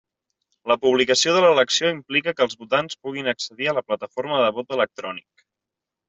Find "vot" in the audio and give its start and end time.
4.61-4.73